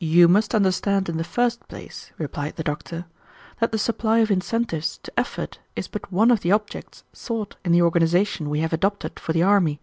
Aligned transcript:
"You 0.00 0.26
must 0.26 0.54
understand 0.54 1.06
in 1.10 1.18
the 1.18 1.22
first 1.22 1.68
place," 1.68 2.12
replied 2.16 2.56
the 2.56 2.62
doctor, 2.64 3.04
"that 3.60 3.72
the 3.72 3.78
supply 3.78 4.20
of 4.20 4.30
incentives 4.30 4.96
to 5.02 5.12
effort 5.20 5.58
is 5.76 5.86
but 5.86 6.10
one 6.10 6.30
of 6.30 6.40
the 6.40 6.50
objects 6.50 7.04
sought 7.12 7.56
in 7.62 7.70
the 7.72 7.82
organization 7.82 8.48
we 8.48 8.60
have 8.60 8.72
adopted 8.72 9.20
for 9.20 9.34
the 9.34 9.42
army. 9.42 9.82